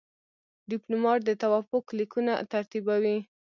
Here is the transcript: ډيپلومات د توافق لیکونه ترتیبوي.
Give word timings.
ډيپلومات 0.69 1.19
د 1.25 1.29
توافق 1.41 1.85
لیکونه 1.99 2.33
ترتیبوي. 2.53 3.17